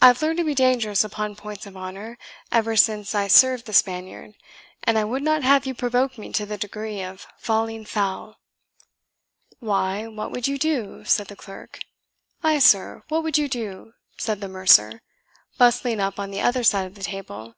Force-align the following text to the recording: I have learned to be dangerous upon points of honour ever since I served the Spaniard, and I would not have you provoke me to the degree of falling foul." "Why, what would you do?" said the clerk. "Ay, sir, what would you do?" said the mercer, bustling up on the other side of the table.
I 0.00 0.06
have 0.06 0.22
learned 0.22 0.36
to 0.38 0.44
be 0.44 0.54
dangerous 0.54 1.02
upon 1.02 1.34
points 1.34 1.66
of 1.66 1.76
honour 1.76 2.16
ever 2.52 2.76
since 2.76 3.12
I 3.12 3.26
served 3.26 3.66
the 3.66 3.72
Spaniard, 3.72 4.34
and 4.84 4.96
I 4.96 5.02
would 5.02 5.24
not 5.24 5.42
have 5.42 5.66
you 5.66 5.74
provoke 5.74 6.16
me 6.16 6.32
to 6.34 6.46
the 6.46 6.56
degree 6.56 7.02
of 7.02 7.26
falling 7.38 7.84
foul." 7.84 8.38
"Why, 9.58 10.06
what 10.06 10.30
would 10.30 10.46
you 10.46 10.58
do?" 10.58 11.04
said 11.06 11.26
the 11.26 11.34
clerk. 11.34 11.80
"Ay, 12.44 12.60
sir, 12.60 13.02
what 13.08 13.24
would 13.24 13.36
you 13.36 13.48
do?" 13.48 13.94
said 14.16 14.40
the 14.40 14.46
mercer, 14.48 15.02
bustling 15.58 15.98
up 15.98 16.20
on 16.20 16.30
the 16.30 16.40
other 16.40 16.62
side 16.62 16.86
of 16.86 16.94
the 16.94 17.02
table. 17.02 17.56